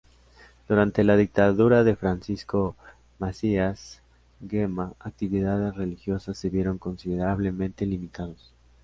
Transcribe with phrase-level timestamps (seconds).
[0.67, 2.75] Durante la dictadura de Francisco
[3.19, 4.01] Macías
[4.39, 8.51] Nguema actividades religiosas se vieron considerablemente limitados.